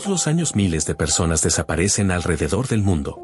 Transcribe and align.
Todos 0.00 0.10
los 0.10 0.26
años 0.28 0.56
miles 0.56 0.86
de 0.86 0.94
personas 0.94 1.42
desaparecen 1.42 2.10
alrededor 2.10 2.68
del 2.68 2.80
mundo. 2.80 3.20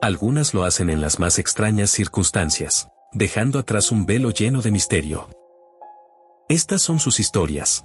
Algunas 0.00 0.54
lo 0.54 0.64
hacen 0.64 0.90
en 0.90 1.00
las 1.00 1.20
más 1.20 1.38
extrañas 1.38 1.88
circunstancias, 1.90 2.88
dejando 3.12 3.60
atrás 3.60 3.92
un 3.92 4.04
velo 4.04 4.32
lleno 4.32 4.60
de 4.60 4.72
misterio. 4.72 5.28
Estas 6.48 6.82
son 6.82 6.98
sus 6.98 7.20
historias. 7.20 7.84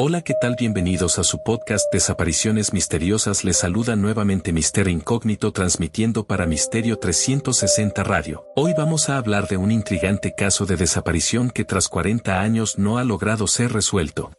Hola, 0.00 0.22
¿qué 0.22 0.34
tal? 0.40 0.54
Bienvenidos 0.56 1.18
a 1.18 1.24
su 1.24 1.42
podcast 1.42 1.92
Desapariciones 1.92 2.72
Misteriosas. 2.72 3.42
Les 3.42 3.56
saluda 3.56 3.96
nuevamente 3.96 4.52
Mister 4.52 4.86
Incógnito 4.86 5.50
transmitiendo 5.50 6.24
para 6.24 6.46
Misterio 6.46 7.00
360 7.00 8.04
Radio. 8.04 8.46
Hoy 8.54 8.74
vamos 8.78 9.08
a 9.08 9.16
hablar 9.18 9.48
de 9.48 9.56
un 9.56 9.72
intrigante 9.72 10.34
caso 10.36 10.66
de 10.66 10.76
desaparición 10.76 11.50
que 11.50 11.64
tras 11.64 11.88
40 11.88 12.40
años 12.40 12.78
no 12.78 12.98
ha 12.98 13.02
logrado 13.02 13.48
ser 13.48 13.72
resuelto. 13.72 14.30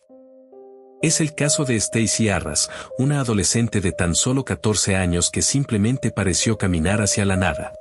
Es 1.01 1.19
el 1.19 1.35
caso 1.35 1.65
de 1.65 1.75
Stacy 1.75 2.29
Arras, 2.29 2.69
una 2.97 3.19
adolescente 3.19 3.81
de 3.81 3.91
tan 3.91 4.15
solo 4.15 4.45
14 4.45 4.95
años 4.95 5.29
que 5.29 5.41
simplemente 5.41 6.09
pareció 6.09 6.57
caminar 6.57 7.01
hacia 7.01 7.25
la 7.25 7.35
nada. 7.35 7.73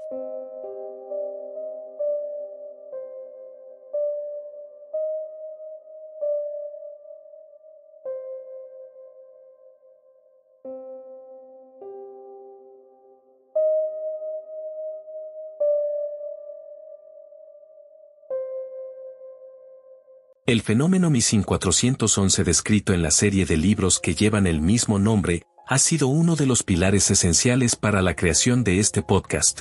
El 20.48 20.62
fenómeno 20.62 21.10
Missing 21.10 21.42
411 21.42 22.42
descrito 22.42 22.94
en 22.94 23.02
la 23.02 23.10
serie 23.10 23.44
de 23.44 23.58
libros 23.58 24.00
que 24.00 24.14
llevan 24.14 24.46
el 24.46 24.62
mismo 24.62 24.98
nombre, 24.98 25.42
ha 25.66 25.78
sido 25.78 26.08
uno 26.08 26.36
de 26.36 26.46
los 26.46 26.62
pilares 26.62 27.10
esenciales 27.10 27.76
para 27.76 28.00
la 28.00 28.16
creación 28.16 28.64
de 28.64 28.78
este 28.78 29.02
podcast. 29.02 29.60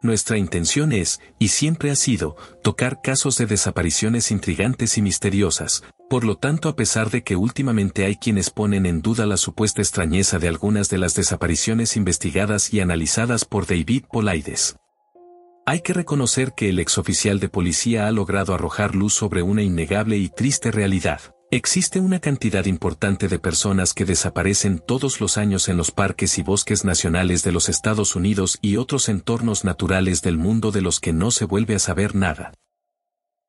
Nuestra 0.00 0.38
intención 0.38 0.92
es, 0.92 1.20
y 1.40 1.48
siempre 1.48 1.90
ha 1.90 1.96
sido, 1.96 2.36
tocar 2.62 3.00
casos 3.02 3.38
de 3.38 3.46
desapariciones 3.46 4.30
intrigantes 4.30 4.98
y 4.98 5.02
misteriosas, 5.02 5.82
por 6.08 6.22
lo 6.22 6.36
tanto 6.36 6.68
a 6.68 6.76
pesar 6.76 7.10
de 7.10 7.24
que 7.24 7.34
últimamente 7.34 8.04
hay 8.04 8.14
quienes 8.14 8.50
ponen 8.50 8.86
en 8.86 9.02
duda 9.02 9.26
la 9.26 9.36
supuesta 9.36 9.82
extrañeza 9.82 10.38
de 10.38 10.46
algunas 10.46 10.90
de 10.90 10.98
las 10.98 11.16
desapariciones 11.16 11.96
investigadas 11.96 12.72
y 12.72 12.78
analizadas 12.78 13.44
por 13.44 13.66
David 13.66 14.04
Polaides. 14.08 14.76
Hay 15.70 15.82
que 15.82 15.92
reconocer 15.92 16.54
que 16.54 16.70
el 16.70 16.78
exoficial 16.78 17.40
de 17.40 17.50
policía 17.50 18.06
ha 18.06 18.10
logrado 18.10 18.54
arrojar 18.54 18.94
luz 18.94 19.12
sobre 19.12 19.42
una 19.42 19.62
innegable 19.62 20.16
y 20.16 20.30
triste 20.30 20.70
realidad. 20.70 21.20
Existe 21.50 22.00
una 22.00 22.20
cantidad 22.20 22.64
importante 22.64 23.28
de 23.28 23.38
personas 23.38 23.92
que 23.92 24.06
desaparecen 24.06 24.78
todos 24.78 25.20
los 25.20 25.36
años 25.36 25.68
en 25.68 25.76
los 25.76 25.90
parques 25.90 26.38
y 26.38 26.42
bosques 26.42 26.86
nacionales 26.86 27.42
de 27.42 27.52
los 27.52 27.68
Estados 27.68 28.16
Unidos 28.16 28.56
y 28.62 28.78
otros 28.78 29.10
entornos 29.10 29.64
naturales 29.64 30.22
del 30.22 30.38
mundo 30.38 30.70
de 30.70 30.80
los 30.80 31.00
que 31.00 31.12
no 31.12 31.30
se 31.30 31.44
vuelve 31.44 31.74
a 31.74 31.78
saber 31.78 32.14
nada. 32.14 32.54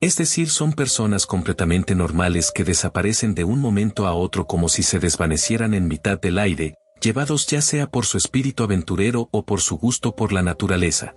Es 0.01 0.17
decir, 0.17 0.49
son 0.49 0.73
personas 0.73 1.25
completamente 1.25 1.95
normales 1.95 2.51
que 2.53 2.65
desaparecen 2.65 3.33
de 3.33 3.45
un 3.45 3.61
momento 3.61 4.07
a 4.07 4.13
otro 4.13 4.45
como 4.45 4.67
si 4.67 4.83
se 4.83 4.99
desvanecieran 4.99 5.73
en 5.73 5.87
mitad 5.87 6.19
del 6.19 6.37
aire, 6.37 6.75
llevados 7.01 7.47
ya 7.47 7.61
sea 7.61 7.89
por 7.89 8.05
su 8.05 8.17
espíritu 8.17 8.63
aventurero 8.63 9.29
o 9.31 9.45
por 9.45 9.61
su 9.61 9.77
gusto 9.77 10.17
por 10.17 10.33
la 10.33 10.43
naturaleza. 10.43 11.15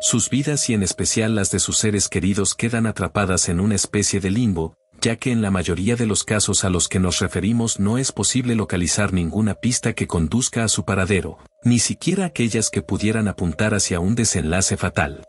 Sus 0.00 0.30
vidas 0.30 0.70
y 0.70 0.74
en 0.74 0.84
especial 0.84 1.34
las 1.34 1.50
de 1.50 1.58
sus 1.58 1.76
seres 1.76 2.08
queridos 2.08 2.54
quedan 2.54 2.86
atrapadas 2.86 3.48
en 3.48 3.58
una 3.58 3.74
especie 3.74 4.20
de 4.20 4.30
limbo, 4.30 4.76
ya 5.00 5.16
que 5.16 5.32
en 5.32 5.42
la 5.42 5.50
mayoría 5.50 5.96
de 5.96 6.06
los 6.06 6.22
casos 6.22 6.62
a 6.62 6.70
los 6.70 6.88
que 6.88 7.00
nos 7.00 7.18
referimos 7.18 7.80
no 7.80 7.98
es 7.98 8.12
posible 8.12 8.54
localizar 8.54 9.12
ninguna 9.12 9.54
pista 9.54 9.94
que 9.94 10.06
conduzca 10.06 10.62
a 10.62 10.68
su 10.68 10.84
paradero, 10.84 11.38
ni 11.64 11.80
siquiera 11.80 12.26
aquellas 12.26 12.70
que 12.70 12.80
pudieran 12.80 13.26
apuntar 13.26 13.74
hacia 13.74 13.98
un 13.98 14.14
desenlace 14.14 14.76
fatal. 14.76 15.24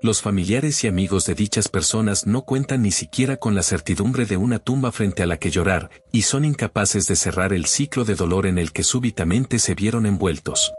Los 0.00 0.22
familiares 0.22 0.84
y 0.84 0.86
amigos 0.86 1.26
de 1.26 1.34
dichas 1.34 1.66
personas 1.66 2.28
no 2.28 2.42
cuentan 2.44 2.82
ni 2.82 2.92
siquiera 2.92 3.36
con 3.36 3.56
la 3.56 3.64
certidumbre 3.64 4.26
de 4.26 4.36
una 4.36 4.60
tumba 4.60 4.92
frente 4.92 5.24
a 5.24 5.26
la 5.26 5.38
que 5.38 5.50
llorar, 5.50 5.90
y 6.12 6.22
son 6.22 6.44
incapaces 6.44 7.08
de 7.08 7.16
cerrar 7.16 7.52
el 7.52 7.66
ciclo 7.66 8.04
de 8.04 8.14
dolor 8.14 8.46
en 8.46 8.58
el 8.58 8.70
que 8.70 8.84
súbitamente 8.84 9.58
se 9.58 9.74
vieron 9.74 10.06
envueltos. 10.06 10.72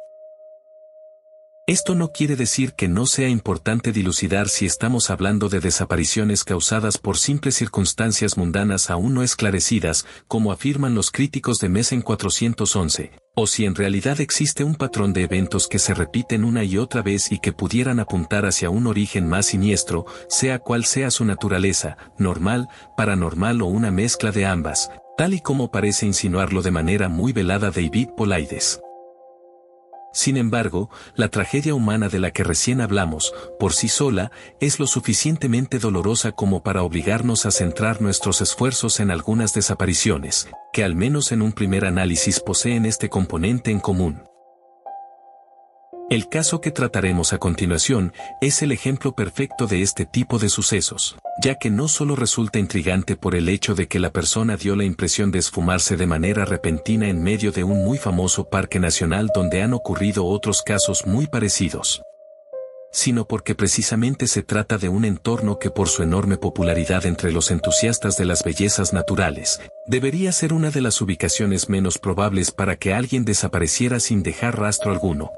Esto 1.67 1.93
no 1.93 2.11
quiere 2.11 2.35
decir 2.35 2.73
que 2.73 2.87
no 2.87 3.05
sea 3.05 3.29
importante 3.29 3.91
dilucidar 3.91 4.49
si 4.49 4.65
estamos 4.65 5.11
hablando 5.11 5.47
de 5.47 5.59
desapariciones 5.59 6.43
causadas 6.43 6.97
por 6.97 7.19
simples 7.19 7.55
circunstancias 7.55 8.35
mundanas 8.35 8.89
aún 8.89 9.13
no 9.13 9.21
esclarecidas, 9.21 10.07
como 10.27 10.51
afirman 10.51 10.95
los 10.95 11.11
críticos 11.11 11.59
de 11.59 11.69
Mesen 11.69 12.01
411, 12.01 13.11
o 13.35 13.45
si 13.45 13.65
en 13.65 13.75
realidad 13.75 14.19
existe 14.21 14.63
un 14.63 14.73
patrón 14.73 15.13
de 15.13 15.21
eventos 15.21 15.67
que 15.67 15.77
se 15.77 15.93
repiten 15.93 16.45
una 16.45 16.63
y 16.63 16.79
otra 16.79 17.03
vez 17.03 17.31
y 17.31 17.37
que 17.37 17.53
pudieran 17.53 17.99
apuntar 17.99 18.47
hacia 18.47 18.71
un 18.71 18.87
origen 18.87 19.29
más 19.29 19.45
siniestro, 19.45 20.07
sea 20.29 20.57
cual 20.57 20.83
sea 20.83 21.11
su 21.11 21.25
naturaleza, 21.25 21.95
normal, 22.17 22.69
paranormal 22.97 23.61
o 23.61 23.67
una 23.67 23.91
mezcla 23.91 24.31
de 24.31 24.47
ambas, 24.47 24.89
tal 25.15 25.35
y 25.35 25.41
como 25.41 25.69
parece 25.69 26.07
insinuarlo 26.07 26.63
de 26.63 26.71
manera 26.71 27.07
muy 27.07 27.33
velada 27.33 27.69
David 27.69 28.09
Polaides. 28.17 28.81
Sin 30.13 30.37
embargo, 30.37 30.89
la 31.15 31.29
tragedia 31.29 31.73
humana 31.73 32.09
de 32.09 32.19
la 32.19 32.31
que 32.31 32.43
recién 32.43 32.81
hablamos, 32.81 33.33
por 33.59 33.73
sí 33.73 33.87
sola, 33.87 34.31
es 34.59 34.79
lo 34.79 34.87
suficientemente 34.87 35.79
dolorosa 35.79 36.31
como 36.31 36.63
para 36.63 36.83
obligarnos 36.83 37.45
a 37.45 37.51
centrar 37.51 38.01
nuestros 38.01 38.41
esfuerzos 38.41 38.99
en 38.99 39.11
algunas 39.11 39.53
desapariciones, 39.53 40.49
que 40.73 40.83
al 40.83 40.95
menos 40.95 41.31
en 41.31 41.41
un 41.41 41.53
primer 41.53 41.85
análisis 41.85 42.39
poseen 42.39 42.85
este 42.85 43.09
componente 43.09 43.71
en 43.71 43.79
común. 43.79 44.30
El 46.11 46.27
caso 46.27 46.59
que 46.59 46.71
trataremos 46.71 47.31
a 47.31 47.37
continuación 47.37 48.11
es 48.41 48.61
el 48.61 48.73
ejemplo 48.73 49.15
perfecto 49.15 49.65
de 49.65 49.81
este 49.81 50.05
tipo 50.05 50.39
de 50.39 50.49
sucesos, 50.49 51.15
ya 51.41 51.55
que 51.55 51.69
no 51.69 51.87
solo 51.87 52.17
resulta 52.17 52.59
intrigante 52.59 53.15
por 53.15 53.33
el 53.33 53.47
hecho 53.47 53.75
de 53.75 53.87
que 53.87 53.97
la 53.97 54.11
persona 54.11 54.57
dio 54.57 54.75
la 54.75 54.83
impresión 54.83 55.31
de 55.31 55.39
esfumarse 55.39 55.95
de 55.95 56.07
manera 56.07 56.43
repentina 56.43 57.07
en 57.07 57.23
medio 57.23 57.53
de 57.53 57.63
un 57.63 57.85
muy 57.85 57.97
famoso 57.97 58.49
parque 58.49 58.77
nacional 58.77 59.29
donde 59.33 59.61
han 59.61 59.73
ocurrido 59.73 60.25
otros 60.25 60.63
casos 60.63 61.05
muy 61.05 61.27
parecidos, 61.27 62.01
sino 62.91 63.25
porque 63.25 63.55
precisamente 63.55 64.27
se 64.27 64.43
trata 64.43 64.77
de 64.77 64.89
un 64.89 65.05
entorno 65.05 65.59
que 65.59 65.71
por 65.71 65.87
su 65.87 66.03
enorme 66.03 66.35
popularidad 66.35 67.05
entre 67.05 67.31
los 67.31 67.51
entusiastas 67.51 68.17
de 68.17 68.25
las 68.25 68.43
bellezas 68.43 68.91
naturales, 68.91 69.61
debería 69.87 70.33
ser 70.33 70.51
una 70.51 70.71
de 70.71 70.81
las 70.81 70.99
ubicaciones 70.99 71.69
menos 71.69 71.97
probables 71.97 72.51
para 72.51 72.75
que 72.75 72.93
alguien 72.93 73.23
desapareciera 73.23 74.01
sin 74.01 74.23
dejar 74.23 74.59
rastro 74.59 74.91
alguno. 74.91 75.31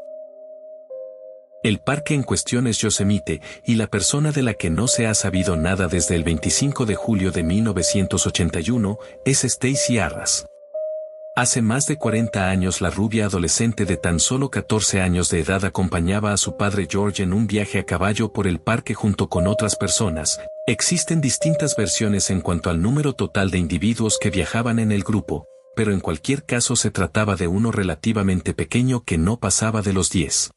El 1.63 1.79
parque 1.79 2.13
en 2.13 2.23
cuestión 2.23 2.67
es 2.67 2.79
Yosemite, 2.79 3.39
y 3.65 3.75
la 3.75 3.87
persona 3.87 4.33
de 4.33 4.43
la 4.43 4.53
que 4.53 4.69
no 4.69 4.89
se 4.89 5.07
ha 5.07 5.13
sabido 5.13 5.55
nada 5.55 5.87
desde 5.87 6.15
el 6.15 6.25
25 6.25 6.85
de 6.85 6.95
julio 6.95 7.31
de 7.31 7.41
1981 7.43 8.97
es 9.23 9.45
Stacy 9.45 9.97
Arras. 9.97 10.45
Hace 11.37 11.61
más 11.61 11.87
de 11.87 11.95
40 11.95 12.49
años 12.49 12.81
la 12.81 12.89
rubia 12.89 13.27
adolescente 13.27 13.85
de 13.85 13.95
tan 13.95 14.19
solo 14.19 14.49
14 14.49 14.99
años 14.99 15.29
de 15.29 15.39
edad 15.39 15.63
acompañaba 15.63 16.33
a 16.33 16.37
su 16.37 16.57
padre 16.57 16.85
George 16.91 17.23
en 17.23 17.31
un 17.31 17.47
viaje 17.47 17.79
a 17.79 17.85
caballo 17.85 18.33
por 18.33 18.45
el 18.45 18.59
parque 18.59 18.93
junto 18.93 19.29
con 19.29 19.47
otras 19.47 19.77
personas. 19.77 20.41
Existen 20.67 21.21
distintas 21.21 21.77
versiones 21.77 22.29
en 22.29 22.41
cuanto 22.41 22.71
al 22.71 22.81
número 22.81 23.13
total 23.13 23.51
de 23.51 23.59
individuos 23.59 24.17
que 24.19 24.31
viajaban 24.31 24.79
en 24.79 24.91
el 24.91 25.03
grupo, 25.03 25.45
pero 25.77 25.93
en 25.93 26.01
cualquier 26.01 26.43
caso 26.43 26.75
se 26.75 26.91
trataba 26.91 27.37
de 27.37 27.47
uno 27.47 27.71
relativamente 27.71 28.53
pequeño 28.53 29.05
que 29.05 29.17
no 29.17 29.39
pasaba 29.39 29.81
de 29.81 29.93
los 29.93 30.09
10. 30.09 30.51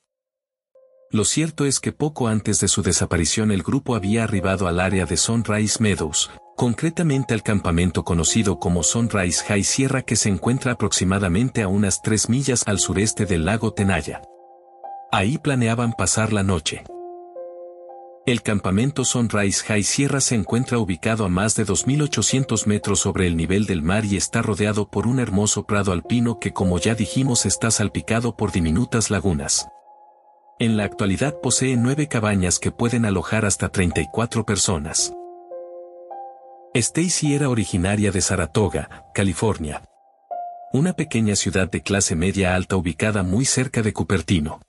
Lo 1.16 1.24
cierto 1.24 1.64
es 1.64 1.80
que 1.80 1.92
poco 1.92 2.28
antes 2.28 2.60
de 2.60 2.68
su 2.68 2.82
desaparición 2.82 3.50
el 3.50 3.62
grupo 3.62 3.94
había 3.94 4.24
arribado 4.24 4.68
al 4.68 4.78
área 4.78 5.06
de 5.06 5.16
Sunrise 5.16 5.82
Meadows, 5.82 6.30
concretamente 6.56 7.32
al 7.32 7.42
campamento 7.42 8.04
conocido 8.04 8.58
como 8.58 8.82
Sunrise 8.82 9.42
High 9.44 9.64
Sierra 9.64 10.02
que 10.02 10.14
se 10.14 10.28
encuentra 10.28 10.72
aproximadamente 10.72 11.62
a 11.62 11.68
unas 11.68 12.02
3 12.02 12.28
millas 12.28 12.64
al 12.66 12.78
sureste 12.78 13.24
del 13.24 13.46
lago 13.46 13.72
Tenaya. 13.72 14.20
Ahí 15.10 15.38
planeaban 15.38 15.94
pasar 15.94 16.34
la 16.34 16.42
noche. 16.42 16.84
El 18.26 18.42
campamento 18.42 19.06
Sunrise 19.06 19.64
High 19.64 19.84
Sierra 19.84 20.20
se 20.20 20.34
encuentra 20.34 20.76
ubicado 20.76 21.24
a 21.24 21.30
más 21.30 21.54
de 21.54 21.64
2.800 21.64 22.66
metros 22.66 23.00
sobre 23.00 23.26
el 23.26 23.38
nivel 23.38 23.64
del 23.64 23.80
mar 23.80 24.04
y 24.04 24.18
está 24.18 24.42
rodeado 24.42 24.90
por 24.90 25.06
un 25.06 25.18
hermoso 25.18 25.64
prado 25.64 25.92
alpino 25.92 26.38
que 26.38 26.52
como 26.52 26.78
ya 26.78 26.94
dijimos 26.94 27.46
está 27.46 27.70
salpicado 27.70 28.36
por 28.36 28.52
diminutas 28.52 29.08
lagunas. 29.08 29.66
En 30.58 30.78
la 30.78 30.84
actualidad 30.84 31.38
posee 31.42 31.76
nueve 31.76 32.08
cabañas 32.08 32.58
que 32.58 32.70
pueden 32.70 33.04
alojar 33.04 33.44
hasta 33.44 33.68
34 33.68 34.46
personas. 34.46 35.12
Stacy 36.72 37.34
era 37.34 37.50
originaria 37.50 38.10
de 38.10 38.22
Saratoga, 38.22 39.04
California. 39.12 39.82
Una 40.72 40.94
pequeña 40.94 41.36
ciudad 41.36 41.70
de 41.70 41.82
clase 41.82 42.16
media 42.16 42.54
alta 42.54 42.76
ubicada 42.76 43.22
muy 43.22 43.44
cerca 43.44 43.82
de 43.82 43.92
Cupertino. 43.92 44.62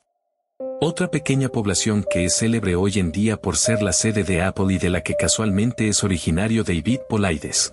Otra 0.81 1.07
pequeña 1.07 1.47
población 1.47 2.03
que 2.11 2.25
es 2.25 2.35
célebre 2.35 2.75
hoy 2.75 2.99
en 2.99 3.13
día 3.13 3.37
por 3.37 3.55
ser 3.55 3.81
la 3.81 3.93
sede 3.93 4.25
de 4.25 4.41
Apple 4.41 4.73
y 4.73 4.79
de 4.79 4.89
la 4.89 5.03
que 5.03 5.15
casualmente 5.15 5.87
es 5.87 6.03
originario 6.03 6.65
David 6.65 6.99
Polaides. 7.07 7.71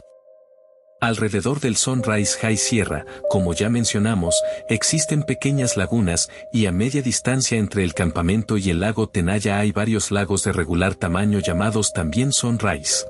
Alrededor 1.04 1.60
del 1.60 1.76
Sunrise 1.76 2.38
High 2.38 2.56
Sierra, 2.56 3.04
como 3.28 3.52
ya 3.52 3.68
mencionamos, 3.68 4.42
existen 4.70 5.22
pequeñas 5.22 5.76
lagunas, 5.76 6.30
y 6.50 6.64
a 6.64 6.72
media 6.72 7.02
distancia 7.02 7.58
entre 7.58 7.84
el 7.84 7.92
campamento 7.92 8.56
y 8.56 8.70
el 8.70 8.80
lago 8.80 9.06
Tenaya 9.06 9.58
hay 9.58 9.70
varios 9.70 10.10
lagos 10.10 10.44
de 10.44 10.52
regular 10.52 10.94
tamaño 10.94 11.40
llamados 11.40 11.92
también 11.92 12.32
Sunrise. 12.32 13.04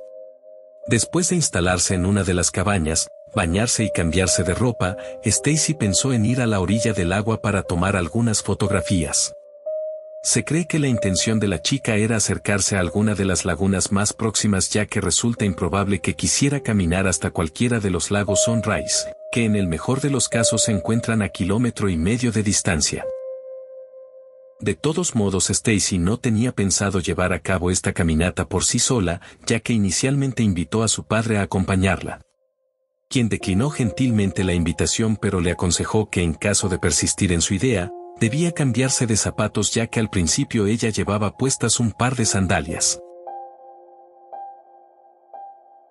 Después 0.88 1.28
de 1.28 1.36
instalarse 1.36 1.94
en 1.94 2.04
una 2.04 2.24
de 2.24 2.34
las 2.34 2.50
cabañas, 2.50 3.06
bañarse 3.32 3.84
y 3.84 3.92
cambiarse 3.92 4.42
de 4.42 4.54
ropa, 4.54 4.96
Stacy 5.22 5.74
pensó 5.74 6.12
en 6.12 6.24
ir 6.24 6.40
a 6.40 6.48
la 6.48 6.58
orilla 6.58 6.94
del 6.94 7.12
agua 7.12 7.42
para 7.42 7.62
tomar 7.62 7.94
algunas 7.94 8.42
fotografías. 8.42 9.34
Se 10.24 10.42
cree 10.42 10.66
que 10.66 10.78
la 10.78 10.88
intención 10.88 11.38
de 11.38 11.48
la 11.48 11.60
chica 11.60 11.96
era 11.96 12.16
acercarse 12.16 12.76
a 12.76 12.80
alguna 12.80 13.14
de 13.14 13.26
las 13.26 13.44
lagunas 13.44 13.92
más 13.92 14.14
próximas 14.14 14.70
ya 14.70 14.86
que 14.86 15.02
resulta 15.02 15.44
improbable 15.44 16.00
que 16.00 16.14
quisiera 16.14 16.60
caminar 16.60 17.06
hasta 17.06 17.30
cualquiera 17.30 17.78
de 17.78 17.90
los 17.90 18.10
lagos 18.10 18.44
Sunrise, 18.44 19.14
que 19.30 19.44
en 19.44 19.54
el 19.54 19.66
mejor 19.66 20.00
de 20.00 20.08
los 20.08 20.30
casos 20.30 20.62
se 20.64 20.72
encuentran 20.72 21.20
a 21.20 21.28
kilómetro 21.28 21.90
y 21.90 21.98
medio 21.98 22.32
de 22.32 22.42
distancia. 22.42 23.04
De 24.60 24.74
todos 24.74 25.14
modos 25.14 25.50
Stacy 25.50 25.98
no 25.98 26.16
tenía 26.16 26.52
pensado 26.52 27.00
llevar 27.00 27.34
a 27.34 27.40
cabo 27.40 27.70
esta 27.70 27.92
caminata 27.92 28.48
por 28.48 28.64
sí 28.64 28.78
sola, 28.78 29.20
ya 29.44 29.60
que 29.60 29.74
inicialmente 29.74 30.42
invitó 30.42 30.82
a 30.82 30.88
su 30.88 31.04
padre 31.04 31.36
a 31.36 31.42
acompañarla. 31.42 32.22
Quien 33.10 33.28
declinó 33.28 33.68
gentilmente 33.68 34.42
la 34.42 34.54
invitación 34.54 35.18
pero 35.18 35.42
le 35.42 35.50
aconsejó 35.50 36.08
que 36.08 36.22
en 36.22 36.32
caso 36.32 36.70
de 36.70 36.78
persistir 36.78 37.30
en 37.30 37.42
su 37.42 37.52
idea, 37.52 37.92
Debía 38.20 38.52
cambiarse 38.52 39.06
de 39.06 39.16
zapatos 39.16 39.72
ya 39.74 39.88
que 39.88 40.00
al 40.00 40.08
principio 40.08 40.66
ella 40.66 40.90
llevaba 40.90 41.36
puestas 41.36 41.80
un 41.80 41.92
par 41.92 42.14
de 42.14 42.24
sandalias. 42.24 43.00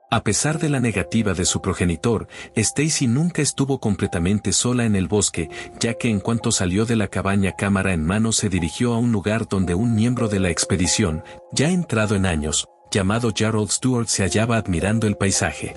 A 0.09 0.23
pesar 0.23 0.59
de 0.59 0.69
la 0.69 0.79
negativa 0.79 1.33
de 1.33 1.43
su 1.43 1.59
progenitor, 1.59 2.27
Stacy 2.55 3.07
nunca 3.07 3.41
estuvo 3.41 3.79
completamente 3.79 4.53
sola 4.53 4.85
en 4.85 4.95
el 4.95 5.07
bosque, 5.07 5.49
ya 5.79 5.95
que 5.95 6.07
en 6.07 6.19
cuanto 6.19 6.51
salió 6.51 6.85
de 6.85 6.95
la 6.95 7.07
cabaña 7.07 7.53
cámara 7.53 7.93
en 7.93 8.05
mano 8.05 8.31
se 8.31 8.47
dirigió 8.47 8.93
a 8.93 8.99
un 8.99 9.11
lugar 9.11 9.47
donde 9.47 9.73
un 9.73 9.95
miembro 9.95 10.27
de 10.27 10.39
la 10.39 10.51
expedición, 10.51 11.23
ya 11.51 11.69
entrado 11.69 12.15
en 12.15 12.27
años, 12.27 12.67
llamado 12.91 13.31
Gerald 13.35 13.69
Stewart 13.69 14.07
se 14.07 14.21
hallaba 14.21 14.57
admirando 14.57 15.07
el 15.07 15.17
paisaje. 15.17 15.75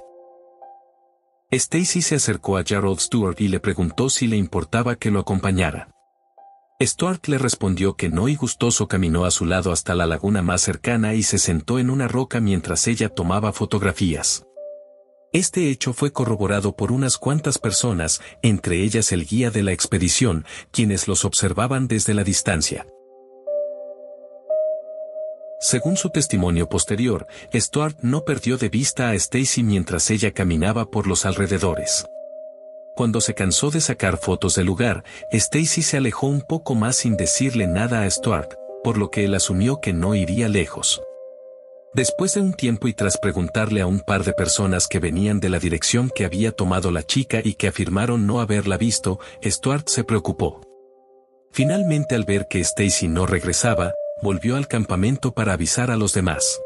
Stacy 1.51 2.03
se 2.03 2.17
acercó 2.17 2.59
a 2.59 2.63
Gerald 2.63 2.99
Stewart 2.99 3.41
y 3.41 3.49
le 3.49 3.59
preguntó 3.59 4.11
si 4.11 4.27
le 4.27 4.37
importaba 4.37 4.97
que 4.97 5.11
lo 5.11 5.21
acompañara. 5.21 5.96
Stuart 6.83 7.27
le 7.29 7.39
respondió 7.39 7.97
que 7.97 8.11
no 8.11 8.29
y 8.29 8.37
gustoso 8.37 8.87
caminó 8.87 9.25
a 9.25 9.31
su 9.31 9.47
lado 9.47 9.73
hasta 9.73 9.95
la 9.95 10.07
laguna 10.07 10.43
más 10.43 10.61
cercana 10.61 11.15
y 11.15 11.23
se 11.23 11.39
sentó 11.39 11.79
en 11.79 11.89
una 11.89 12.07
roca 12.07 12.39
mientras 12.39 12.87
ella 12.87 13.09
tomaba 13.09 13.55
fotografías. 13.55 14.45
Este 15.33 15.71
hecho 15.71 15.95
fue 15.95 16.13
corroborado 16.13 16.77
por 16.77 16.93
unas 16.93 17.17
cuantas 17.17 17.57
personas, 17.57 18.21
entre 18.43 18.83
ellas 18.83 19.11
el 19.13 19.25
guía 19.25 19.51
de 19.51 19.63
la 19.63 19.73
expedición, 19.73 20.45
quienes 20.71 21.09
los 21.09 21.25
observaban 21.25 21.89
desde 21.89 22.13
la 22.13 22.25
distancia. 22.25 22.87
Según 25.61 25.97
su 25.97 26.11
testimonio 26.11 26.69
posterior, 26.69 27.27
Stuart 27.55 27.97
no 28.03 28.27
perdió 28.27 28.59
de 28.59 28.69
vista 28.69 29.09
a 29.09 29.15
Stacy 29.15 29.63
mientras 29.63 30.11
ella 30.11 30.33
caminaba 30.33 30.91
por 30.91 31.07
los 31.07 31.25
alrededores. 31.25 32.07
Cuando 32.97 33.21
se 33.21 33.35
cansó 33.35 33.71
de 33.71 33.83
sacar 33.83 34.17
fotos 34.17 34.55
del 34.55 34.65
lugar, 34.65 35.05
Stacy 35.31 35.83
se 35.83 35.99
alejó 35.99 36.29
un 36.29 36.41
poco 36.41 36.75
más 36.75 36.97
sin 36.97 37.19
decirle 37.19 37.67
nada 37.67 38.01
a 38.01 38.11
Stuart, 38.11 38.55
por 38.83 38.97
lo 38.97 39.11
que 39.11 39.27
él 39.27 39.35
asumió 39.35 39.83
que 39.83 39.93
no 39.93 40.15
iría 40.15 40.49
lejos. 40.49 41.03
Después 41.93 42.33
de 42.33 42.41
un 42.41 42.55
tiempo 42.55 42.89
y 42.89 42.95
tras 42.95 43.19
preguntarle 43.19 43.83
a 43.83 43.87
un 43.87 44.01
par 44.01 44.25
de 44.25 44.33
personas 44.33 44.89
que 44.89 44.99
venían 44.99 45.41
de 45.41 45.51
la 45.51 45.59
dirección 45.59 46.09
que 46.09 46.25
había 46.25 46.53
tomado 46.53 46.91
la 46.91 47.03
chica 47.03 47.43
y 47.45 47.53
que 47.55 47.69
afirmaron 47.69 48.27
no 48.27 48.41
haberla 48.41 48.79
visto, 48.79 49.21
Stuart 49.45 49.89
se 49.89 50.03
preocupó. 50.03 50.63
Finalmente 51.53 52.15
al 52.15 52.25
ver 52.25 52.47
que 52.49 52.61
Stacy 52.61 53.09
no 53.09 53.27
regresaba, 53.27 53.93
volvió 54.23 54.57
al 54.57 54.69
campamento 54.69 55.35
para 55.35 55.53
avisar 55.53 55.91
a 55.91 55.97
los 55.99 56.15
demás. 56.15 56.63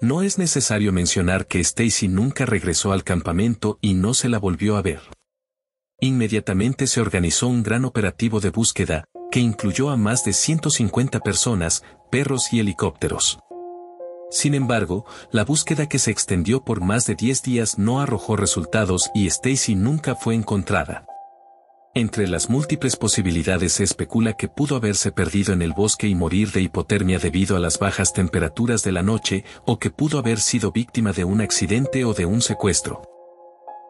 No 0.00 0.22
es 0.22 0.36
necesario 0.36 0.92
mencionar 0.92 1.46
que 1.46 1.60
Stacy 1.60 2.08
nunca 2.08 2.44
regresó 2.44 2.90
al 2.90 3.04
campamento 3.04 3.78
y 3.80 3.94
no 3.94 4.14
se 4.14 4.28
la 4.28 4.38
volvió 4.38 4.76
a 4.76 4.82
ver. 4.82 4.98
Inmediatamente 6.00 6.86
se 6.86 7.00
organizó 7.00 7.48
un 7.48 7.64
gran 7.64 7.84
operativo 7.84 8.38
de 8.38 8.50
búsqueda, 8.50 9.08
que 9.32 9.40
incluyó 9.40 9.90
a 9.90 9.96
más 9.96 10.24
de 10.24 10.32
150 10.32 11.18
personas, 11.18 11.82
perros 12.08 12.52
y 12.52 12.60
helicópteros. 12.60 13.40
Sin 14.30 14.54
embargo, 14.54 15.06
la 15.32 15.44
búsqueda 15.44 15.88
que 15.88 15.98
se 15.98 16.12
extendió 16.12 16.64
por 16.64 16.80
más 16.80 17.06
de 17.06 17.16
10 17.16 17.42
días 17.42 17.78
no 17.78 18.00
arrojó 18.00 18.36
resultados 18.36 19.10
y 19.12 19.26
Stacy 19.26 19.74
nunca 19.74 20.14
fue 20.14 20.36
encontrada. 20.36 21.04
Entre 21.94 22.28
las 22.28 22.48
múltiples 22.48 22.94
posibilidades 22.94 23.72
se 23.72 23.82
especula 23.82 24.34
que 24.34 24.46
pudo 24.46 24.76
haberse 24.76 25.10
perdido 25.10 25.52
en 25.52 25.62
el 25.62 25.72
bosque 25.72 26.06
y 26.06 26.14
morir 26.14 26.52
de 26.52 26.60
hipotermia 26.60 27.18
debido 27.18 27.56
a 27.56 27.60
las 27.60 27.80
bajas 27.80 28.12
temperaturas 28.12 28.84
de 28.84 28.92
la 28.92 29.02
noche, 29.02 29.44
o 29.64 29.80
que 29.80 29.90
pudo 29.90 30.20
haber 30.20 30.38
sido 30.38 30.70
víctima 30.70 31.12
de 31.12 31.24
un 31.24 31.40
accidente 31.40 32.04
o 32.04 32.14
de 32.14 32.24
un 32.24 32.40
secuestro. 32.40 33.07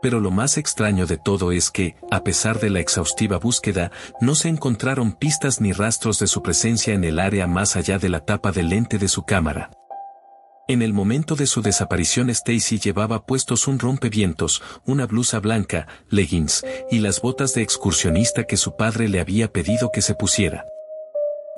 Pero 0.01 0.21
lo 0.21 0.31
más 0.31 0.59
extraño 0.59 1.07
de 1.07 1.17
todo 1.17 1.51
es 1.51 1.71
que, 1.71 1.97
a 2.11 2.23
pesar 2.23 2.61
de 2.61 2.71
la 2.71 2.81
exhaustiva 2.81 3.39
búsqueda, 3.39 3.91
no 4.21 4.35
se 4.35 4.49
encontraron 4.49 5.13
pistas 5.13 5.61
ni 5.61 5.73
rastros 5.73 6.19
de 6.21 6.29
su 6.29 6.43
presencia 6.43 6.95
en 6.95 7.05
el 7.05 7.19
área 7.19 7.47
más 7.47 7.75
allá 7.77 7.99
de 7.99 8.09
la 8.09 8.21
tapa 8.21 8.53
del 8.53 8.69
lente 8.69 8.99
de 8.99 9.09
su 9.09 9.25
cámara. 9.25 9.71
En 10.69 10.83
el 10.83 10.93
momento 10.93 11.35
de 11.35 11.47
su 11.47 11.63
desaparición 11.63 12.29
Stacy 12.29 12.79
llevaba 12.79 13.25
puestos 13.25 13.67
un 13.67 13.79
rompevientos, 13.79 14.63
una 14.85 15.07
blusa 15.07 15.41
blanca, 15.41 15.89
leggings, 16.11 16.63
y 16.91 16.99
las 16.99 17.23
botas 17.23 17.55
de 17.55 17.63
excursionista 17.63 18.45
que 18.45 18.59
su 18.59 18.77
padre 18.77 19.09
le 19.09 19.19
había 19.19 19.51
pedido 19.51 19.91
que 19.91 20.03
se 20.03 20.15
pusiera. 20.15 20.67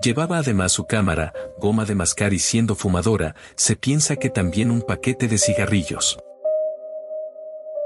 Llevaba 0.00 0.38
además 0.38 0.70
su 0.70 0.86
cámara, 0.86 1.34
goma 1.58 1.84
de 1.84 1.96
mascar 1.96 2.32
y 2.32 2.38
siendo 2.38 2.76
fumadora, 2.76 3.34
se 3.56 3.74
piensa 3.74 4.14
que 4.14 4.30
también 4.30 4.70
un 4.70 4.80
paquete 4.80 5.26
de 5.26 5.38
cigarrillos. 5.38 6.16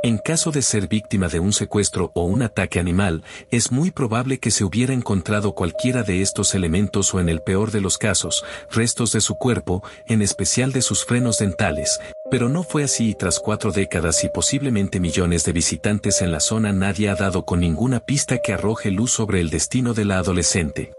En 0.04 0.18
caso 0.18 0.50
de 0.50 0.60
ser 0.60 0.86
víctima 0.86 1.28
de 1.28 1.40
un 1.40 1.54
secuestro 1.54 2.10
o 2.12 2.24
un 2.24 2.42
ataque 2.42 2.78
animal, 2.78 3.24
es 3.50 3.72
muy 3.72 3.90
probable 3.90 4.38
que 4.38 4.50
se 4.50 4.62
hubiera 4.62 4.92
encontrado 4.92 5.54
cualquiera 5.54 6.02
de 6.02 6.20
estos 6.20 6.54
elementos 6.54 7.14
o 7.14 7.20
en 7.20 7.30
el 7.30 7.40
peor 7.40 7.70
de 7.70 7.80
los 7.80 7.96
casos, 7.96 8.44
restos 8.70 9.12
de 9.12 9.22
su 9.22 9.36
cuerpo, 9.36 9.82
en 10.06 10.20
especial 10.20 10.72
de 10.72 10.82
sus 10.82 11.06
frenos 11.06 11.38
dentales, 11.38 12.00
pero 12.30 12.50
no 12.50 12.64
fue 12.64 12.84
así 12.84 13.08
y 13.08 13.14
tras 13.14 13.40
cuatro 13.40 13.72
décadas 13.72 14.24
y 14.24 14.28
posiblemente 14.28 15.00
millones 15.00 15.46
de 15.46 15.52
visitantes 15.52 16.20
en 16.20 16.32
la 16.32 16.40
zona 16.40 16.74
nadie 16.74 17.08
ha 17.08 17.14
dado 17.14 17.46
con 17.46 17.60
ninguna 17.60 18.00
pista 18.00 18.42
que 18.44 18.52
arroje 18.52 18.90
luz 18.90 19.10
sobre 19.10 19.40
el 19.40 19.48
destino 19.48 19.94
de 19.94 20.04
la 20.04 20.18
adolescente. 20.18 20.92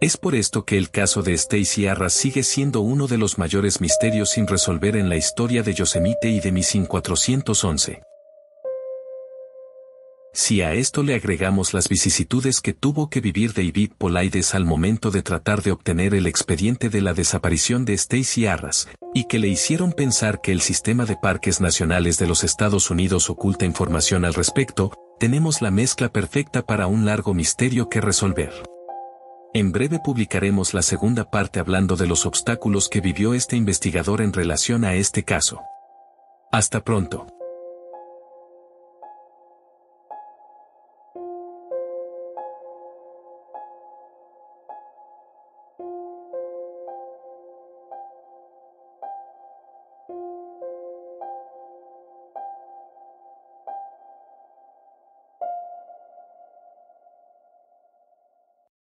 Es 0.00 0.16
por 0.16 0.34
esto 0.34 0.64
que 0.64 0.78
el 0.78 0.88
caso 0.90 1.22
de 1.22 1.34
Stacy 1.34 1.88
Arras 1.88 2.14
sigue 2.14 2.42
siendo 2.42 2.80
uno 2.80 3.06
de 3.06 3.18
los 3.18 3.36
mayores 3.36 3.82
misterios 3.82 4.30
sin 4.30 4.46
resolver 4.46 4.96
en 4.96 5.10
la 5.10 5.16
historia 5.16 5.62
de 5.62 5.74
Yosemite 5.74 6.30
y 6.30 6.40
de 6.40 6.52
Mi 6.52 6.62
5411. 6.62 8.00
Si 10.36 10.62
a 10.62 10.74
esto 10.74 11.04
le 11.04 11.14
agregamos 11.14 11.74
las 11.74 11.88
vicisitudes 11.88 12.60
que 12.60 12.72
tuvo 12.72 13.08
que 13.08 13.20
vivir 13.20 13.52
David 13.52 13.92
Polaides 13.96 14.56
al 14.56 14.64
momento 14.64 15.12
de 15.12 15.22
tratar 15.22 15.62
de 15.62 15.70
obtener 15.70 16.12
el 16.12 16.26
expediente 16.26 16.88
de 16.88 17.00
la 17.00 17.14
desaparición 17.14 17.84
de 17.84 17.94
Stacy 17.94 18.46
Arras, 18.46 18.88
y 19.14 19.28
que 19.28 19.38
le 19.38 19.46
hicieron 19.46 19.92
pensar 19.92 20.40
que 20.40 20.50
el 20.50 20.60
sistema 20.60 21.06
de 21.06 21.16
parques 21.16 21.60
nacionales 21.60 22.18
de 22.18 22.26
los 22.26 22.42
Estados 22.42 22.90
Unidos 22.90 23.30
oculta 23.30 23.64
información 23.64 24.24
al 24.24 24.34
respecto, 24.34 24.92
tenemos 25.20 25.62
la 25.62 25.70
mezcla 25.70 26.08
perfecta 26.08 26.66
para 26.66 26.88
un 26.88 27.06
largo 27.06 27.32
misterio 27.32 27.88
que 27.88 28.00
resolver. 28.00 28.52
En 29.54 29.70
breve 29.70 30.00
publicaremos 30.04 30.74
la 30.74 30.82
segunda 30.82 31.30
parte 31.30 31.60
hablando 31.60 31.94
de 31.94 32.08
los 32.08 32.26
obstáculos 32.26 32.88
que 32.88 33.00
vivió 33.00 33.34
este 33.34 33.54
investigador 33.54 34.20
en 34.20 34.32
relación 34.32 34.84
a 34.84 34.94
este 34.94 35.22
caso. 35.22 35.60
Hasta 36.50 36.82
pronto. 36.82 37.33